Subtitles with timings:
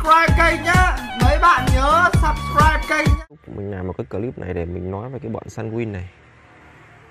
[0.00, 0.96] subscribe kênh nhá.
[1.22, 3.36] Mấy bạn nhớ subscribe kênh nhá.
[3.56, 6.10] mình làm một cái clip này để mình nói về cái bọn Sunwin này.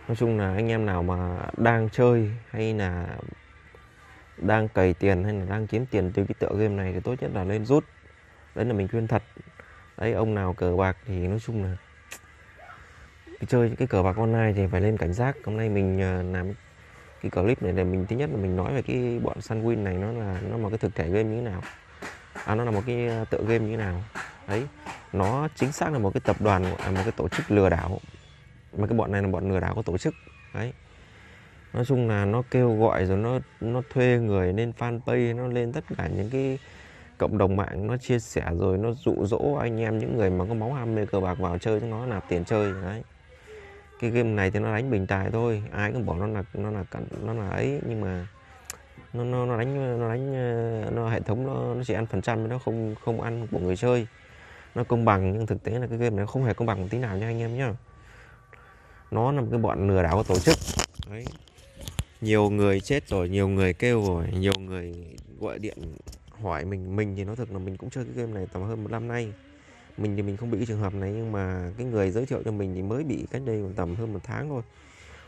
[0.08, 3.08] Nói chung là anh em nào mà đang chơi hay là
[4.38, 7.16] đang cày tiền hay là đang kiếm tiền từ cái tựa game này thì tốt
[7.22, 7.86] nhất là lên rút.
[8.56, 9.24] Đấy là mình khuyên thật.
[9.98, 11.76] Đấy, ông nào cờ bạc thì nói chung là
[13.26, 15.36] cái chơi cái cờ bạc online thì phải lên cảnh giác.
[15.46, 16.54] Hôm nay mình ờ, làm
[17.22, 19.94] cái clip này để mình, thứ nhất là mình nói về cái bọn Sunwin này
[19.94, 21.62] nó là, nó một cái thực thể game như thế nào
[22.46, 24.04] à, nó là một cái ờ, tựa game như thế nào?
[24.48, 24.68] Đấy
[25.14, 28.00] nó chính xác là một cái tập đoàn là một cái tổ chức lừa đảo.
[28.78, 30.14] Mà cái bọn này là bọn lừa đảo có tổ chức.
[30.54, 30.74] Đấy.
[31.74, 35.72] Nói chung là nó kêu gọi rồi nó nó thuê người lên fanpage nó lên
[35.72, 36.60] tất cả những cái
[37.18, 40.46] cộng đồng mạng nó chia sẻ rồi nó dụ dỗ anh em những người mà
[40.50, 43.04] có máu ham mê cờ bạc vào chơi cho nó nạp tiền chơi đấy.
[44.00, 46.72] Cái game này thì nó đánh bình tài thôi ai cũng bảo nó là nó
[46.72, 46.84] là
[47.24, 48.28] nó là ấy nhưng mà
[49.14, 52.22] nó nó nó đánh nó đánh ờ, nó hệ thống nó nó chỉ ăn phần
[52.22, 54.08] trăm nó không không ăn của người chơi.
[54.76, 56.88] Nó công bằng, nhưng thực tế là cái game này không hề công bằng một
[56.90, 57.74] tí nào nha anh em nhá.
[59.12, 60.58] Nó là một cái bọn lừa đảo của tổ chức.
[61.10, 61.26] Đấy.
[62.22, 64.94] Nhiều người chết rồi, nhiều người kêu rồi, nhiều người
[65.40, 65.78] gọi điện
[66.42, 66.96] hỏi mình.
[66.96, 69.08] Mình thì nói thật là mình cũng chơi cái game này tầm hơn một năm
[69.08, 69.34] nay.
[69.98, 72.42] Mình thì mình không bị cái trường hợp này, nhưng mà cái người giới thiệu
[72.46, 74.62] cho mình thì mới bị cách đây tầm hơn một tháng thôi.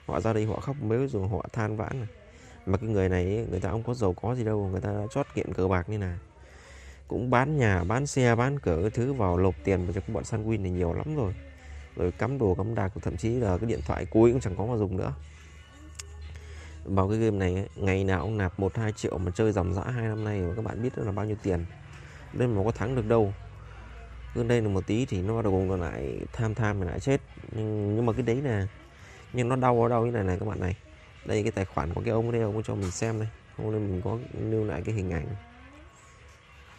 [0.05, 2.08] Họ ra đây họ khóc mếu rồi họ than vãn này
[2.66, 5.08] mà cái người này người ta không có giàu có gì đâu người ta đã
[5.12, 6.17] chót kiện cờ bạc như này
[7.08, 10.14] cũng bán nhà bán xe bán cửa cái thứ vào lộp tiền vào cho cái
[10.14, 11.34] bọn Sunwin này nhiều lắm rồi.
[11.95, 14.66] Rồi cắm đồ cắm đạc thậm chí là cái điện thoại cuối cũng chẳng có
[14.66, 15.14] mà dùng nữa.
[16.86, 19.73] Vào cái game này ấy, ngày nào ông nạp một hai triệu mà chơi dòng
[19.73, 21.66] dã hai năm nay mà các bạn biết đó là bao nhiêu tiền.
[22.34, 23.34] Nên mà có thắng được đâu.
[24.34, 27.00] Cứ đây là một tí thì nó bắt đầu còn lại tham tham mà lại
[27.00, 27.22] chết.
[27.52, 28.67] Nhưng nhưng mà cái đấy là
[29.34, 30.76] nhưng nó đau ở đâu như này này các bạn này
[31.25, 33.27] đây cái tài khoản của cái ông đây ông cho mình xem đây.
[33.58, 34.17] Hôm nay mình có
[34.50, 35.27] lưu lại cái hình ảnh.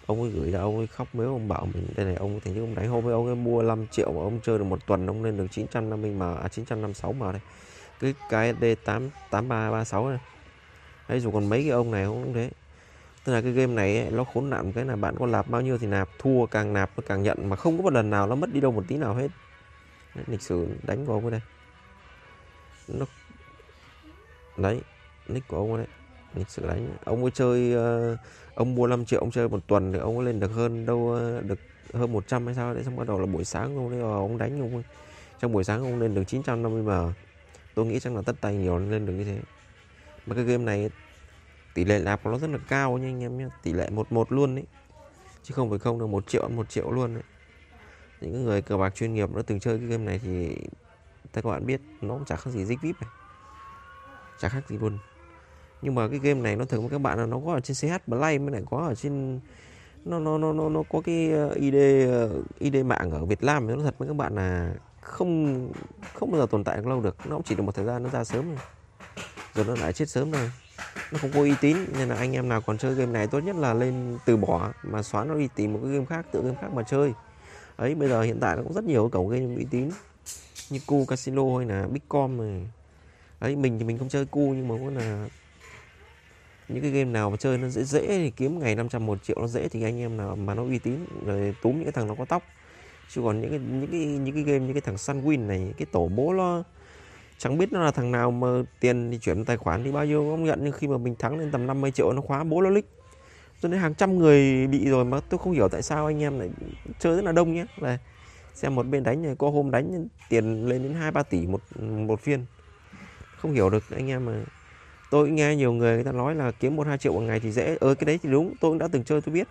[0.06, 2.58] Ông ấy gửi là ông ấy khóc mấy ông bảo mình đây này ông thì
[2.58, 5.06] ông đánh hôm với ông ấy mua 5 triệu mà ông chơi được một tuần
[5.06, 7.40] ông lên được 950 m à 956 m đây.
[8.00, 10.18] Cái cái D 8 8336 này
[11.06, 12.50] hay dù còn mấy cái ông này cũng thế.
[13.24, 15.60] Tức là cái game này ấy, nó khốn nạn cái là bạn có nạp bao
[15.60, 18.26] nhiêu thì nạp thua càng nạp nó càng nhận mà không có một lần nào
[18.26, 19.28] nó mất đi đâu một tí nào hết.
[20.14, 21.40] Đấy, lịch sử đánh của ông đây.
[22.88, 23.06] Nó
[24.62, 24.80] đấy
[25.28, 25.86] nick của ông ấy đấy
[26.34, 26.88] lịch đánh.
[27.04, 28.18] Ông ấy chơi uh,
[28.54, 30.98] ông mua 5 triệu ông chơi một tuần thì ông ấy lên được hơn đâu
[30.98, 31.58] uh, được
[31.92, 34.38] hơn 100 hay sao đấy xong bắt đầu là buổi sáng ông ấy ờ, ông
[34.38, 34.82] đánh ông ấy.
[35.40, 37.12] Trong buổi sáng ông lên được 950 m.
[37.74, 39.40] Tôi nghĩ chắc là tất tay nhiều lên được như thế.
[40.26, 40.90] Mà cái game này
[41.74, 44.12] tỷ lệ nạp của nó rất là cao nha anh em nhé tỷ lệ một
[44.12, 44.64] một luôn đấy
[45.42, 47.22] chứ không phải không được một triệu một triệu luôn đấy
[48.20, 50.56] những người cờ bạc chuyên nghiệp nó từng chơi cái game này thì
[51.32, 53.10] các bạn biết nó cũng chả khác gì dích vip này
[54.38, 54.98] chả khác gì luôn.
[55.82, 57.76] Nhưng mà cái game này nó thường với các bạn là nó có ở trên
[57.76, 59.40] CH Play mới lại có ở trên
[60.04, 61.74] nó nó nó nó nó có cái ờ, ID
[62.58, 63.66] ID ờ, mạng ở Việt Nam.
[63.66, 65.72] Nó thật với các bạn là không
[66.14, 67.16] không bao giờ tồn tại lâu được.
[67.24, 68.58] Nó cũng chỉ được một thời gian nó ra sớm rồi,
[69.54, 70.50] rồi nó lại chết sớm rồi
[71.12, 73.40] nó không có uy tín nên là anh em nào còn chơi game này tốt
[73.40, 76.42] nhất là lên từ bỏ mà xóa nó đi tìm một cái game khác tự
[76.42, 77.12] game khác mà chơi.
[77.76, 79.90] Ấy bây giờ hiện tại nó cũng rất nhiều cổng game uy tín
[80.70, 82.70] như cu casino hay là bitcom này
[83.42, 85.28] đấy, mình thì mình không chơi cu, nhưng mà cũng là
[86.68, 89.36] những cái game nào mà chơi nó dễ dễ thì kiếm ngày 500 một triệu
[89.40, 92.06] nó dễ thì anh em nào mà nó uy tín, rồi túm những cái thằng
[92.06, 92.42] nó có tóc.
[93.08, 95.86] Chứ còn những cái những cái những cái game như cái thằng Sunwin này, cái
[95.92, 96.62] tổ bố nó
[97.38, 98.48] chẳng biết nó là thằng nào mà
[98.80, 101.38] tiền thì chuyển tài khoản thì bao nhiêu không nhận, nhưng khi mà mình thắng
[101.38, 102.86] lên tầm 50 triệu nó khóa bố nó lích
[103.60, 106.38] cho nên hàng trăm người bị rồi mà tôi không hiểu tại sao anh em
[106.38, 106.50] lại
[106.98, 107.64] chơi rất là đông nhé.
[107.76, 107.98] Là
[108.54, 111.60] xem một bên đánh này, có hôm đánh tiền lên đến hai ba tỷ một
[111.80, 112.44] một phiên
[113.42, 114.32] không hiểu được anh em mà.
[115.10, 117.52] Tôi nghe nhiều người người ta nói là kiếm một hai triệu một ngày thì
[117.52, 117.76] dễ.
[117.80, 118.54] Ơ cái đấy thì đúng.
[118.60, 119.48] Tôi cũng đã từng chơi tôi biết.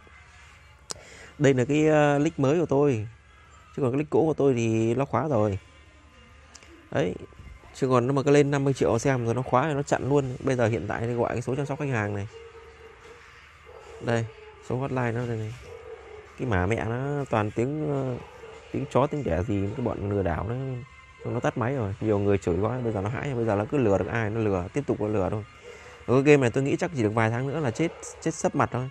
[1.38, 3.08] Đây là cái ờ, uh, nick mới của tôi.
[3.76, 5.60] Chứ còn cái nick cũ của tôi thì nó khóa rồi.
[6.92, 7.16] Đấy.
[7.76, 10.10] Chứ còn nó mà cứ lên 50 triệu xem rồi nó khóa rồi nó chặn
[10.10, 10.36] luôn.
[10.44, 12.28] Bây giờ hiện tại thì gọi cái số chăm sóc khách hàng này.
[14.02, 14.26] Đây
[14.70, 15.54] số hotline nó đây này.
[16.40, 18.22] Cái mã mẹ nó toàn tiếng uh,
[18.72, 20.56] tiếng chó tiếng đẻ gì cái bọn lừa đảo nó
[21.26, 21.96] nó tắt máy rồi.
[22.02, 24.30] Nhiều người chửi quá, bây giờ nó hãi, bây giờ nó cứ lừa được ai,
[24.30, 25.44] nó lừa, tiếp tục nó lừa thôi.
[26.08, 27.92] Cái game này tôi nghĩ chắc chỉ được vài tháng nữa là chết
[28.22, 28.90] chết sấp mặt thôi.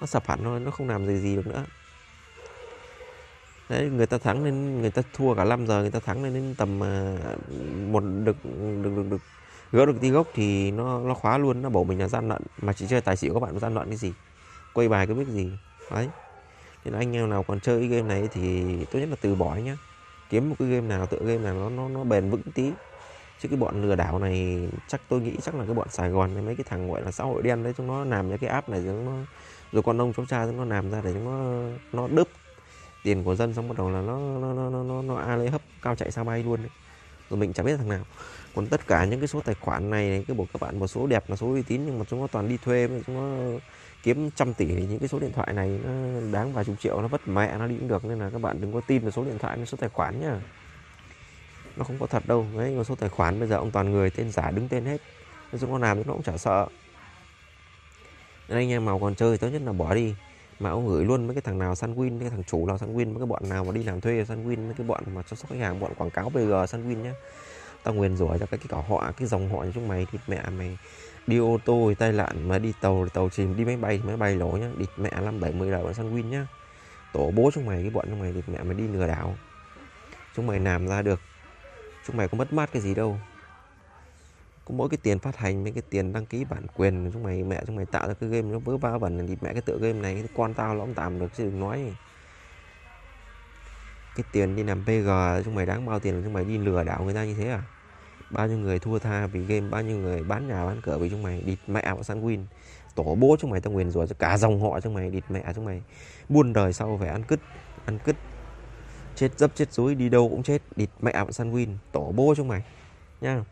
[0.00, 1.64] Nó sập hẳn thôi, nó không làm gì gì được nữa.
[3.68, 6.34] Đấy, người ta thắng lên người ta thua cả 5 giờ, người ta thắng lên
[6.34, 7.16] đến tầm à,
[7.90, 8.36] một được
[8.82, 9.20] được được được,
[9.72, 12.42] gỡ được tí gốc thì nó nó khóa luôn, nó bảo mình là gian lận.
[12.62, 14.12] Mà chỉ chơi tài xỉu các bạn gian lận cái gì?
[14.72, 15.52] Quay bài cái biết gì?
[15.90, 16.08] Đấy.
[16.84, 19.54] Nên anh em nào còn chơi cái game này thì tốt nhất là từ bỏ
[19.54, 19.76] nhá
[20.34, 22.72] kiếm một cái game nào tựa game nào nó nó nó bền vững tí.
[23.40, 26.34] Chứ cái bọn lừa đảo này chắc tôi nghĩ chắc là cái bọn Sài Gòn
[26.34, 28.50] này mấy cái thằng gọi là xã hội đen đấy chúng nó làm những cái
[28.50, 29.12] app này nó
[29.72, 32.28] rồi con ông cháu cha nó làm ra để chúng nó nó đớp
[33.02, 35.50] tiền của dân xong bắt đầu là nó nó nó nó nó, nó a lấy
[35.50, 36.70] hấp cao chạy sao bay luôn đấy
[37.30, 38.04] rồi mình chẳng biết thằng nào.
[38.54, 41.06] Còn tất cả những cái số tài khoản này, cái bộ các bạn, một số
[41.06, 43.58] đẹp là số uy tín, nhưng mà chúng nó toàn đi thuê chúng nó
[44.02, 47.08] kiếm trăm tỷ những cái số điện thoại này nó đáng vài chục triệu, nó
[47.08, 49.24] vất mẹ, nó đi cũng được, nên là các bạn đừng có tin vào số
[49.24, 50.40] điện thoại với số tài khoản nhá.
[51.76, 54.10] Nó không có thật đâu, đấy, mà số tài khoản bây giờ ông toàn người
[54.10, 55.00] tên giả đứng tên hết.
[55.52, 56.66] Nên chúng nó làm nó cũng chả sợ.
[58.48, 60.14] Nên anh em nào còn chơi tốt nhất là bỏ đi
[60.60, 62.96] mà ông gửi luôn mấy cái thằng nào săn win cái thằng chủ nào săn
[62.96, 65.22] win mấy cái bọn nào mà đi làm thuê săn win mấy cái bọn mà
[65.22, 67.14] chăm sóc khách hàng, bọn quảng cáo bg săn win nhá.
[67.82, 70.42] Tao nguyền rủa cho cái cái cả họ, cái dòng họ chúng mày thì mẹ
[70.58, 70.78] mày
[71.26, 73.98] đi ô tô thì tai nạn mà đi tàu thì tàu chìm, đi máy bay
[73.98, 74.70] thì máy bay lỗ nhá.
[74.76, 76.46] Địt mẹ năm bảy mươi là bọn săn win nhá.
[77.12, 79.34] Tổ bố chúng mày, cái bọn chúng mày thì mẹ mày đi lừa đảo.
[80.36, 81.20] Chúng mày làm ra được.
[82.06, 83.18] Chúng mày có mất mát cái gì đâu
[84.64, 87.44] có mỗi cái tiền phát hành mấy cái tiền đăng ký bản quyền chúng mày,
[87.44, 89.78] mẹ chúng mày tạo ra cái game nó vớ ba vẩn thì mẹ cái tựa
[89.78, 91.92] game này con tao nó cũng tạm được chứ đừng nói.
[94.16, 97.04] Cái tiền đi làm PG chúng mày đáng bao tiền chúng mày đi lừa đảo
[97.04, 97.62] người ta như thế à?
[98.30, 101.10] Bao nhiêu người thua tha vì game, bao nhiêu người bán nhà bán cửa vì
[101.10, 102.44] chúng mày, địt mẹ bọn săn win.
[102.94, 105.52] Tổ bố chúng mày tao nguyền rủa cho cả dòng họ chúng mày, địt mẹ
[105.54, 105.82] chúng mày.
[106.28, 107.40] Buôn đời sau phải ăn cứt
[107.84, 108.16] ăn cứt.
[109.14, 111.76] Chết dấp chết dối đi đâu cũng chết, địt mẹ bọn săn win.
[111.92, 112.62] Tổ bố chúng mày
[113.20, 113.44] nha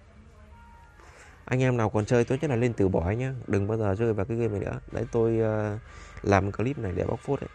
[1.45, 3.35] anh em nào còn chơi tốt nhất là lên từ bỏ nhá.
[3.47, 4.81] Đừng bao giờ chơi vào cái game này nữa.
[4.93, 5.81] Đấy tôi uh,
[6.23, 7.51] làm clip này để bóc phốt đấy.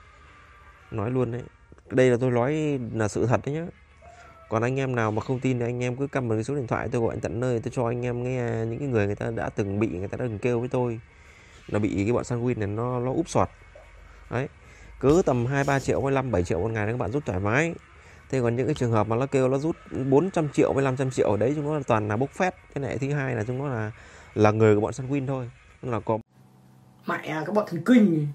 [0.92, 1.44] Nói luôn đấy.
[1.90, 3.66] Đây là tôi nói là sự thật đấy nhá.
[4.50, 6.56] Còn anh em nào mà không tin thì anh em cứ cầm một cái số
[6.56, 7.60] điện thoại tôi gọi tận nơi.
[7.60, 10.18] Tôi cho anh em nghe những cái người người ta đã từng bị người ta
[10.18, 11.00] đã từng kêu với tôi.
[11.68, 13.50] Là bị cái bọn sanguin này nó nó úp sọt.
[14.30, 14.48] Đấy.
[15.00, 17.40] Cứ tầm hai ba triệu hay năm bảy triệu một ngày các bạn rút thoải
[17.40, 17.74] mái
[18.30, 19.76] thế còn những cái trường hợp mà nó kêu nó rút
[20.10, 22.56] 400 triệu với 500 triệu ở đấy, chúng nó là toàn là bốc phét.
[22.76, 23.92] Cái này thứ hai là chúng nó là
[24.36, 25.50] là người của bọn Sunwin thôi.
[25.82, 26.18] Nó là có
[27.08, 28.28] mẹ à, các bọn thần kinh.